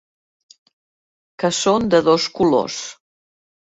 [1.43, 2.85] Que són de dos colors.